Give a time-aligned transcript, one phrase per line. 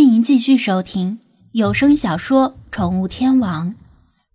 [0.00, 1.18] 欢迎继续收听
[1.52, 3.68] 有声小说《宠物天王》，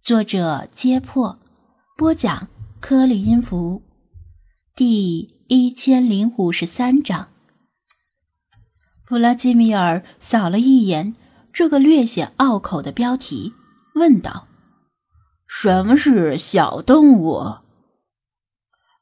[0.04, 1.40] 作者：揭破，
[1.98, 2.48] 播讲：
[2.80, 3.82] 颗粒音符，
[4.76, 7.30] 第一千零五十三章。
[9.08, 11.16] 弗拉基米尔扫了一眼
[11.52, 13.56] 这个略显拗口的标题，
[13.96, 14.48] 问道
[15.50, 17.42] ：“什么是小动物？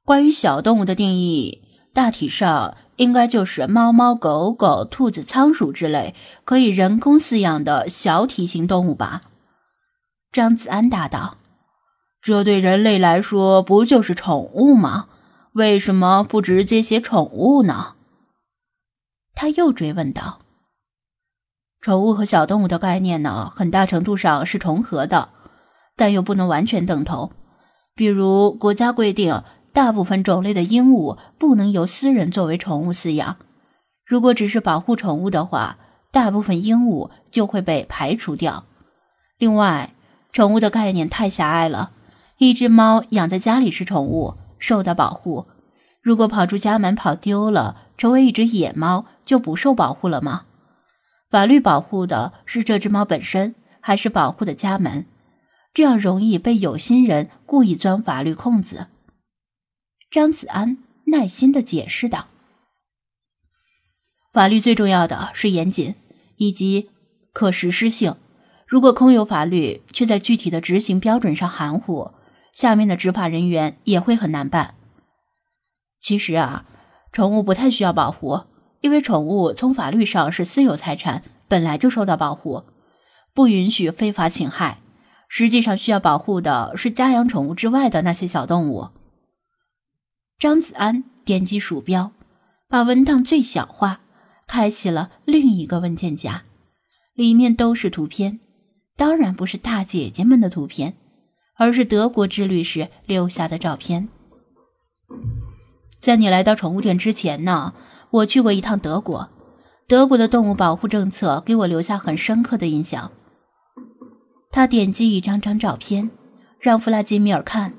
[0.05, 1.61] 关于小动物的定义，
[1.93, 6.13] 大体上……”应该就是猫猫狗狗、兔子、仓鼠之类
[6.45, 9.23] 可以人工饲养的小体型动物吧？
[10.31, 11.37] 张子安答道
[12.21, 15.07] ：“这对人类来说不就是宠物吗？
[15.53, 17.95] 为什么不直接写宠物呢？”
[19.33, 20.39] 他又追问道
[21.81, 25.29] ：“宠物和小动物的概念呢，很大程度上是重合的，
[25.95, 27.31] 但又不能完全等同。
[27.95, 29.41] 比如国家规定。”
[29.73, 33.37] 大部分种类的鹦鹉不能由私人作为宠物饲养。
[34.05, 35.77] 如果只是保护宠物的话，
[36.11, 38.65] 大部分鹦鹉就会被排除掉。
[39.39, 39.93] 另外，
[40.31, 41.91] 宠物的概念太狭隘了。
[42.37, 45.47] 一只猫养在家里是宠物，受到保护；
[46.01, 50.43] 如果跑出家门跑丢了，成为一只野猫，就不受保护了吗？
[51.31, 55.07] 法律保护的是这只猫本身，还是保护的家门？
[55.73, 58.87] 这样容易被有心人故意钻法律空子。
[60.13, 62.27] 张子安耐心的解释道
[64.31, 65.95] ：“法律最重要的是严谨
[66.37, 66.91] 以及
[67.33, 68.15] 可实施性。
[68.67, 72.11] 如果空有法律，却在具体的执行标准上含糊，
[72.53, 74.75] 下面的执法人员也会很难办。
[75.99, 76.67] 其实啊，
[77.11, 78.41] 宠物不太需要保护，
[78.81, 82.61] 因为宠物从法律上是私有财产，本来就受到保护，
[83.33, 84.77] 不允许非法侵害。
[85.27, 88.89] 实际上需要保护的是家养宠物之外的那些小动物。”
[90.43, 92.11] 张子安点击鼠标，
[92.67, 94.01] 把文档最小化，
[94.45, 96.43] 开启了另一个文件夹，
[97.13, 98.41] 里面都是图片，
[98.97, 100.97] 当然不是大姐姐们的图片，
[101.55, 104.09] 而是德国之旅时留下的照片。
[106.01, 107.73] 在你来到宠物店之前呢，
[108.09, 109.29] 我去过一趟德国，
[109.87, 113.09] 德国的动物保护政策给我留下很深刻的印象。
[114.51, 116.11] 他点击一张张照片，
[116.59, 117.75] 让弗拉基米尔看。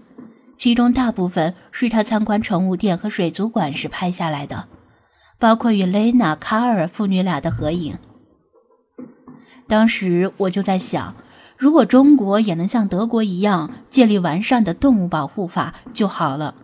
[0.57, 4.67] 其中大部分是他参观宠物店和水族馆时拍下来的，
[5.39, 7.99] 包括与雷娜、卡尔父女俩的合影。
[9.69, 11.15] 当时我就在想，
[11.59, 16.55] 如果中国也能像德国一样建立完善的动物保护法就好了。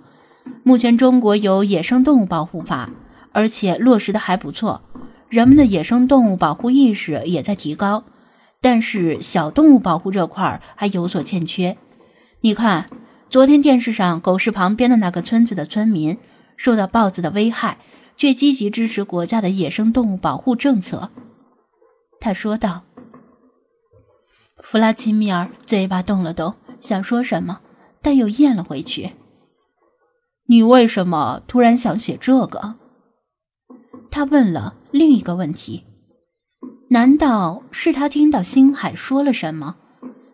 [0.62, 2.90] 目前中国有野生动物保护法，
[3.32, 4.80] 而且落实的还不错，
[5.28, 8.04] 人们的野生动物保护意识也在提高，
[8.62, 11.76] 但是小动物保护这块还有所欠缺。
[12.40, 12.88] 你看。
[13.30, 16.18] 昨天电视上，狗市旁边的那个村子的村民
[16.56, 17.78] 受到豹子的危害，
[18.16, 21.10] 却积极支持国家的野生动物保护政策。
[22.18, 22.82] 他说道。
[24.62, 27.60] 弗拉基米尔嘴巴动了动，想说什么，
[28.02, 29.12] 但又咽了回去。
[30.48, 32.74] 你为什么突然想写这个？
[34.10, 35.84] 他问了另一个问题。
[36.88, 39.76] 难道是他听到星海说了什么？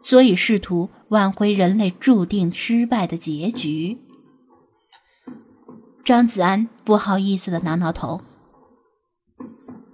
[0.02, 3.98] 所以试图挽回人类注定失败的结局。
[6.04, 8.20] 张子安不好意思的挠挠头。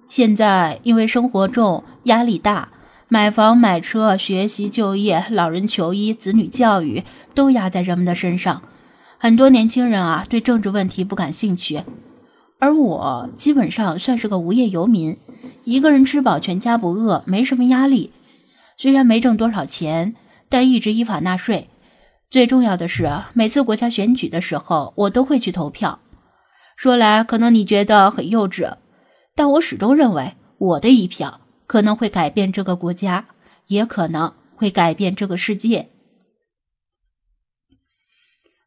[0.09, 2.71] 现在因为生活重、压力大，
[3.09, 7.03] 买房、买车、学习、就业、老人求医、子女教育
[7.35, 8.63] 都压在人们的身上，
[9.19, 11.83] 很多年轻人啊对政治问题不感兴趣，
[12.59, 15.17] 而我基本上算是个无业游民，
[15.65, 18.13] 一个人吃饱全家不饿，没什么压力。
[18.77, 20.15] 虽然没挣多少钱，
[20.53, 21.71] 但一直依法纳税。
[22.29, 25.99] 最重要的是，每次国家选举的时候，我都会去投票。
[26.77, 28.77] 说来可能你觉得很幼稚，
[29.35, 33.29] 但我始终认为，我的一票可能会改变这个国家，
[33.69, 35.89] 也可能会改变这个世界。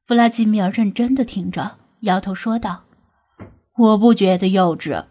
[0.07, 2.85] 弗拉基米尔认真的听着，摇头说道
[3.78, 5.06] ：“我不觉得幼稚。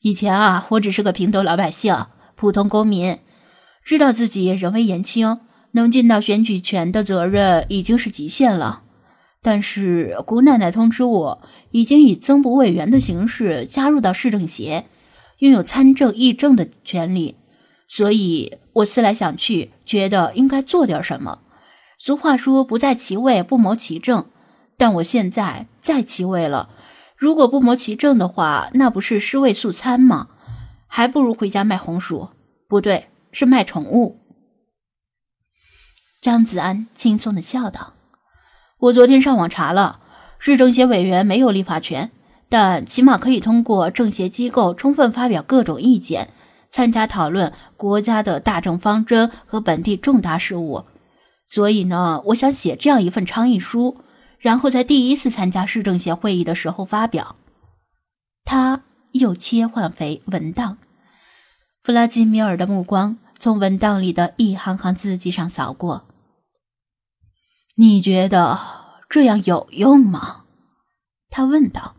[0.00, 1.94] 以前啊，我只是个平头老百姓。”
[2.36, 3.18] 普通公民
[3.88, 5.40] 知道自己人微言轻，
[5.70, 8.82] 能尽到选举权的责任已经是极限了。
[9.40, 14.84] 但是姑奶奶通知我，已经以增补委员的形式加入到市政协，
[15.38, 17.36] 拥有参政议政的权利。
[17.88, 21.38] 所以我思来想去，觉得应该做点什么。
[21.98, 24.26] 俗话说“不在其位，不谋其政”，
[24.76, 26.68] 但我现在在其位了。
[27.16, 30.28] 如果不谋其政的话，那不是尸位素餐吗？
[30.86, 32.28] 还不如回家卖红薯，
[32.68, 34.20] 不对，是卖宠物。
[36.20, 37.94] 张子安轻松的笑道
[38.78, 40.00] ：“我昨天上网查了，
[40.38, 42.10] 市政协委员没有立法权，
[42.48, 46.30] 但起码可以通过政协机构充分发表各种意见，
[46.70, 50.84] 参加讨论国家的大政方针和本地重大事务。
[51.46, 53.98] 所以呢，我想写这样一份倡议书，
[54.38, 57.36] 然后在第一次参加市政协会议的时候发表。
[58.44, 58.82] 他
[59.12, 60.78] 又切换为文档，
[61.88, 66.04] 弗拉基米尔的目光从文档里的一行行字迹上扫过。
[67.76, 68.60] 你觉得
[69.08, 70.44] 这样有用吗？
[71.30, 71.96] 他问道。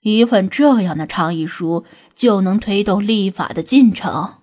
[0.00, 1.84] 一份这样的倡议书
[2.14, 4.36] 就能推动立法的进程？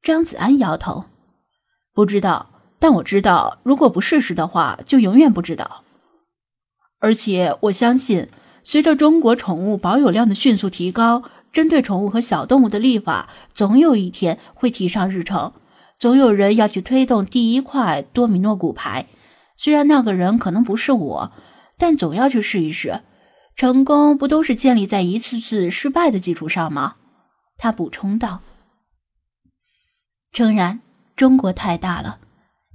[0.00, 1.06] 张子安摇头，
[1.92, 2.50] 不知道。
[2.78, 5.82] 但我知道，如果不试试的话，就永远不知道。
[7.00, 8.28] 而且我相信，
[8.62, 15.52] 随着中国宠物保有量的迅速提高，针对宠物和小动物的立法总有一天会提上日程。
[15.98, 19.06] 总有人要去推动第一块多米诺骨牌，
[19.56, 21.32] 虽然那个人可能不是我，
[21.78, 23.02] 但总要去试一试。
[23.54, 26.96] 成功不都是建立在一次次失败的基础上吗？
[27.58, 28.40] 他补充道。
[30.32, 30.80] 诚然，
[31.14, 32.18] 中国太大了，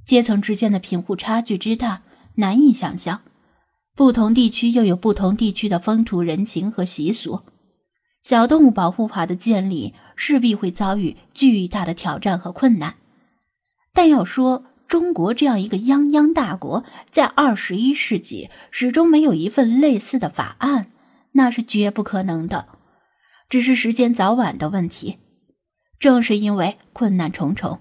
[0.05, 2.03] 阶层之间的贫富差距之大，
[2.35, 3.21] 难以想象。
[3.95, 7.41] 不同地区又有不同地区的风土人情和习俗，
[8.27, 12.95] 小动物保护法的建立势必会遭遇巨大的挑战和困难。
[13.93, 20.91] 但要说，中国这样一个泱泱大国，在二十一世纪始终没有一份类似的法案，
[21.31, 22.67] 那是绝不可能的，
[23.47, 25.19] 只是时间早晚的问题。
[25.97, 27.79] 正是因为困难重重，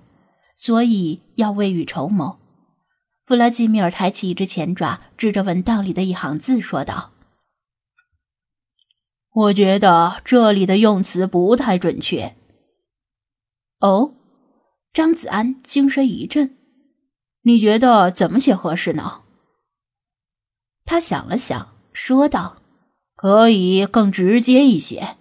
[0.56, 2.38] 所以要未雨绸缪。
[3.24, 7.14] 弗拉基米尔抬起一只前爪，指着文档里的一行字说道
[9.36, 12.34] ：“我觉得这里的用词不太准确。”
[13.80, 14.14] 哦，
[14.94, 16.56] 张子安精神一振。
[17.42, 19.20] 你觉得怎么写合适呢？
[20.86, 22.56] 他想了想，说道
[23.14, 25.16] ：“可以更直接一些，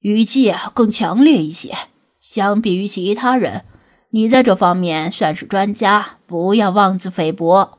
[0.00, 1.74] 语气更强烈一些。
[2.20, 3.64] 相比于其他人，
[4.10, 7.78] 你在这方面算是专家，不要妄自菲薄。”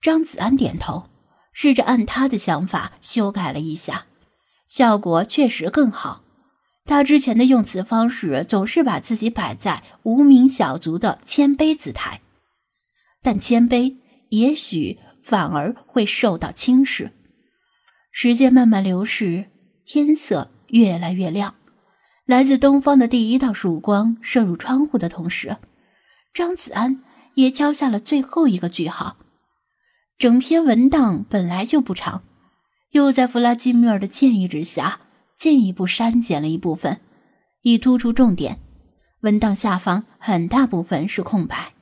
[0.00, 1.09] 张子安点头，
[1.62, 4.06] 试着按他的想法修改了一下，
[4.66, 6.24] 效果确实更好。
[6.86, 12.22] 他之前的用词方式总是把自己摆在无名小卒的谦卑姿态，
[13.20, 13.98] 但谦卑
[14.30, 17.12] 也许反而会受到轻视。
[18.10, 19.50] 时间慢慢流逝，
[19.84, 21.56] 天色越来越亮，
[22.24, 25.58] 来自东方的第一道曙光射入窗户的同时，
[26.32, 27.02] 张子安
[27.34, 29.18] 也敲下了最后一个句号。
[30.20, 32.22] 整篇文档本来就不长，
[32.90, 35.00] 又在弗拉基米尔的建议之下。
[35.34, 37.00] 进一步删减了一部分，
[37.62, 38.58] 以突出重点。
[39.22, 41.72] 文档下方很大部分是空白。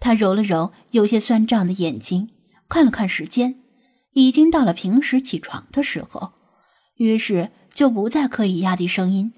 [0.00, 2.30] 他揉了揉有些酸胀的眼睛，
[2.70, 3.56] 看了看时间，
[4.14, 6.32] 已经到了平时起床的时候，
[6.96, 9.34] 于是就不再刻意压低声音，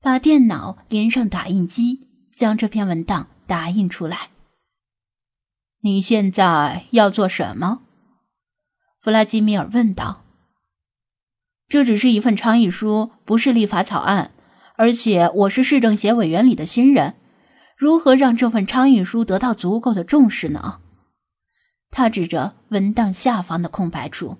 [0.00, 4.30] 把电脑连上打印机，将这篇文档打印出来。
[5.80, 7.82] 你现在要做什么？
[9.00, 10.24] 弗拉基米尔问道。
[11.68, 14.32] 这只是一份倡议书，不是立法草案，
[14.76, 17.14] 而且我是市政协委员里的新人，
[17.76, 20.80] 如何让这份倡议书得到足够的重视呢？
[21.90, 24.38] 他指着文档下方的空白处，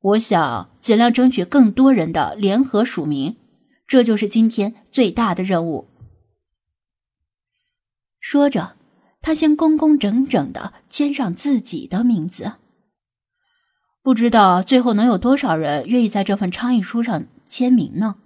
[0.00, 3.36] 我想尽量争取更多人的联合署名，
[3.86, 5.88] 这就是今天最大的任务。
[8.20, 8.75] 说着，
[9.26, 12.58] 他先工工整整的签上自己的名字。
[14.00, 18.18] 不知道最后能有多少人愿意在这份倡议书上签名呢？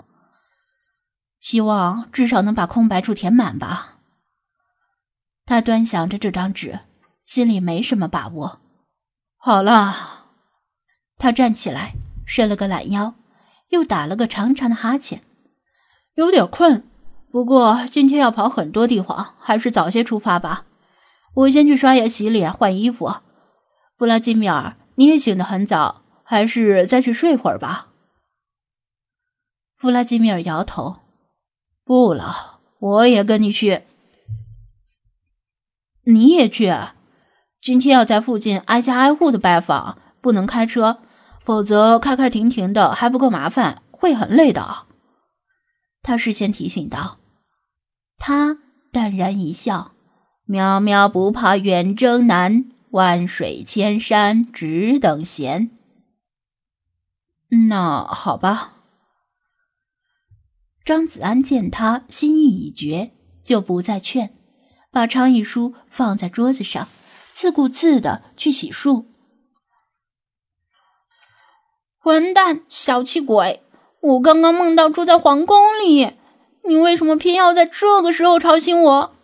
[1.40, 3.96] 希望至少能把空白处填满吧。
[5.46, 6.80] 他端详着这张纸，
[7.24, 8.60] 心里没什么把握。
[9.38, 10.26] 好了，
[11.16, 11.94] 他站起来，
[12.26, 13.14] 伸了个懒腰，
[13.70, 15.22] 又打了个长长的哈欠，
[16.16, 16.86] 有点困。
[17.32, 20.66] 不过今天要跑很多地方，还是早些出发吧。
[21.34, 23.16] 我先去刷牙、洗脸、换衣服。
[23.96, 24.76] 弗拉基米尔。
[24.96, 27.88] 你也醒得很早，还是再去睡会儿吧。
[29.78, 30.96] 弗拉基米尔摇头
[31.86, 33.84] ：“不了，我也跟你去。
[36.04, 36.70] 你也去？
[37.62, 40.98] 今天要在附近挨家挨户的拜访，不能开车，
[41.42, 44.86] 否则开开停停的还不够麻烦，会很累的。”
[46.02, 47.18] 他事先提醒道。
[48.18, 48.58] 他
[48.92, 49.92] 淡然一笑
[50.50, 55.70] ：“喵喵不怕远征难。”万水千山只等闲。
[57.68, 58.72] 那好吧。
[60.84, 63.12] 张子安见他心意已决，
[63.44, 64.34] 就不再劝，
[64.90, 66.88] 把倡议书放在桌子上，
[67.32, 69.04] 自顾自的去洗漱。
[72.00, 73.62] 混蛋，小气鬼！
[74.00, 76.14] 我刚刚梦到住在皇宫里，
[76.64, 79.14] 你为什么偏要在这个时候吵醒我？”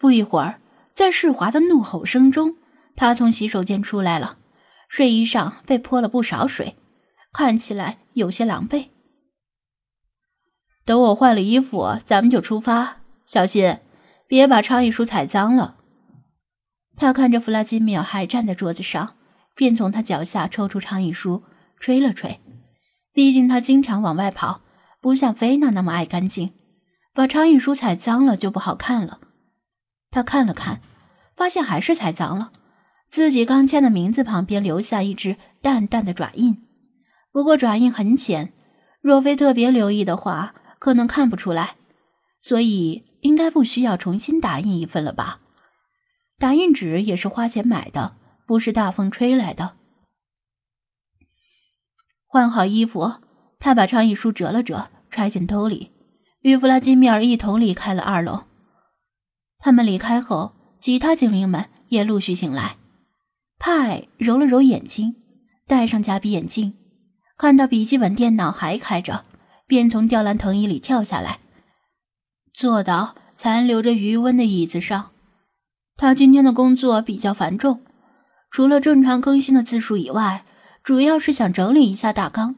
[0.00, 0.60] 不一会儿，
[0.94, 2.56] 在世华的怒吼声中，
[2.96, 4.38] 他从洗手间出来了，
[4.88, 6.74] 睡衣上被泼了不少水，
[7.34, 8.88] 看起来有些狼狈。
[10.86, 13.02] 等我换了衣服，咱们就出发。
[13.26, 13.76] 小心，
[14.26, 15.76] 别把倡议书踩脏了。
[16.96, 19.16] 他看着弗拉基米尔还站在桌子上，
[19.54, 21.44] 便从他脚下抽出倡议书，
[21.78, 22.40] 吹了吹。
[23.12, 24.62] 毕竟他经常往外跑，
[25.02, 26.54] 不像菲娜那么爱干净，
[27.12, 29.20] 把倡议书踩脏了就不好看了。
[30.10, 30.80] 他看了看，
[31.36, 32.52] 发现还是踩脏了，
[33.08, 36.60] 自己刚签的名字旁边留下一只淡淡的爪印，
[37.32, 38.52] 不过爪印很浅，
[39.00, 41.76] 若非特别留意的话，可能看不出来，
[42.40, 45.40] 所以应该不需要重新打印一份了吧？
[46.38, 49.76] 打印纸也是花钱买的，不是大风吹来的。
[52.26, 53.14] 换好衣服，
[53.58, 55.92] 他把倡议书折了折，揣进兜里，
[56.40, 58.44] 与弗拉基米尔一同离开了二楼。
[59.60, 62.76] 他们离开后，其他精灵们也陆续醒来。
[63.58, 65.16] 派揉了揉眼睛，
[65.66, 66.74] 戴上假鼻眼镜，
[67.36, 69.24] 看到笔记本电脑还开着，
[69.66, 71.40] 便从吊篮藤椅里跳下来，
[72.54, 75.10] 坐到残留着余温的椅子上。
[75.96, 77.82] 他今天的工作比较繁重，
[78.50, 80.46] 除了正常更新的字数以外，
[80.82, 82.56] 主要是想整理一下大纲。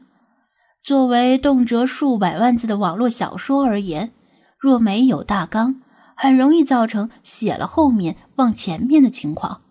[0.81, 4.13] 作为动辄数百万字的网络小说而言，
[4.57, 5.81] 若没有大纲，
[6.15, 9.61] 很容易造成写了后面忘前面的情况。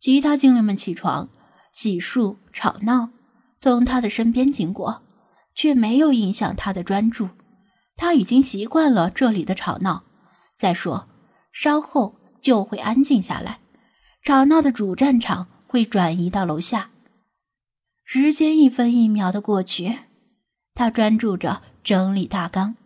[0.00, 1.28] 其他精灵们起床、
[1.72, 3.10] 洗漱、吵闹，
[3.60, 5.02] 从他的身边经过，
[5.54, 7.30] 却没有影响他的专注。
[7.96, 10.04] 他已经习惯了这里的吵闹。
[10.56, 11.08] 再说，
[11.52, 13.58] 稍后就会安静下来，
[14.22, 16.90] 吵闹的主战场会转移到楼下。
[18.04, 19.98] 时间一分一秒的过去，
[20.74, 22.76] 他专注着整理大纲。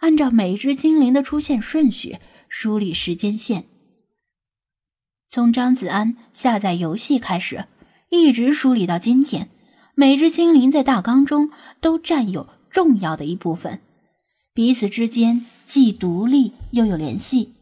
[0.00, 3.64] 按照每只精灵的出现顺序梳理时间线，
[5.28, 7.66] 从张子安下载游戏开始，
[8.10, 9.48] 一直梳理到今天。
[9.98, 11.50] 每只精灵在大纲中
[11.80, 13.80] 都占有重要的一部分，
[14.52, 17.54] 彼此之间既独立又有联系。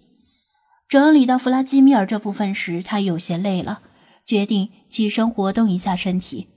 [0.88, 3.83] 整理到弗拉基米尔这部分时，他有些累了，
[4.26, 6.49] 决定起身活动一下身体。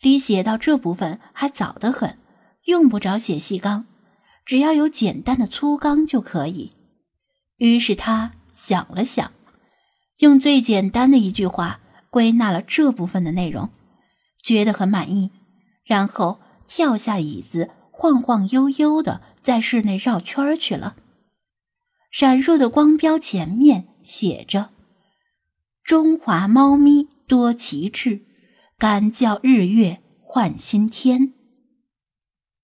[0.00, 2.18] 离写到这部分还早得很，
[2.64, 3.86] 用不着写细纲。
[4.48, 6.72] 只要有简单的粗纲就可以。
[7.58, 9.30] 于是他想了想，
[10.20, 13.68] 用最简单的一句话归纳了这部分的内容，
[14.42, 15.32] 觉得很满意，
[15.84, 20.96] 然后跳下椅子，晃晃悠悠的在室内绕圈去了。
[22.10, 24.70] 闪烁的光标前面写着
[25.84, 28.24] ：“中华猫咪多奇志，
[28.78, 31.34] 敢叫日月换新天。”